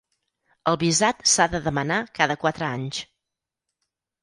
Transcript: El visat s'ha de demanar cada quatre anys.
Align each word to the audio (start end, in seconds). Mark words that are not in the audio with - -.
El 0.71 0.79
visat 0.83 1.21
s'ha 1.33 1.47
de 1.51 1.61
demanar 1.67 2.01
cada 2.21 2.39
quatre 2.47 2.69
anys. 2.71 3.05